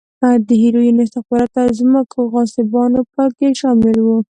[0.47, 4.07] د هیروینو، استخباراتو او ځمکو غاصبان په کې شامل و.